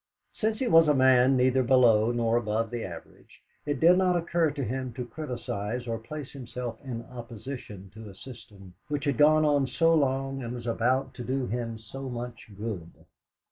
Since 0.33 0.57
he 0.57 0.67
was 0.67 0.87
a 0.87 0.95
man 0.95 1.37
neither 1.37 1.61
below 1.61 2.11
nor 2.11 2.35
above 2.35 2.71
the 2.71 2.83
average, 2.83 3.43
it 3.67 3.79
did 3.79 3.99
not 3.99 4.17
occur 4.17 4.49
to 4.49 4.63
him 4.63 4.93
to 4.93 5.05
criticise 5.05 5.85
or 5.85 5.99
place 5.99 6.31
himself 6.31 6.79
in 6.83 7.03
opposition 7.03 7.91
to 7.93 8.09
a 8.09 8.15
system 8.15 8.73
which 8.87 9.05
had 9.05 9.19
gone 9.19 9.45
on 9.45 9.67
so 9.67 9.93
long 9.93 10.41
and 10.41 10.55
was 10.55 10.65
about 10.65 11.13
to 11.13 11.23
do 11.23 11.45
him 11.45 11.77
so 11.77 12.09
much 12.09 12.49
good. 12.57 12.89